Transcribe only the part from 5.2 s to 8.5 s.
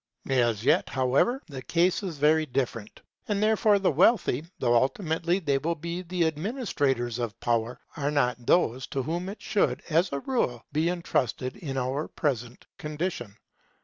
they will be the administrators of power, are not